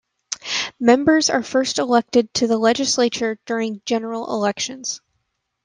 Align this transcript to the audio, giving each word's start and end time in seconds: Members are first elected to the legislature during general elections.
Members 0.79 1.29
are 1.29 1.43
first 1.43 1.77
elected 1.77 2.33
to 2.33 2.47
the 2.47 2.57
legislature 2.57 3.37
during 3.45 3.83
general 3.85 4.33
elections. 4.33 4.99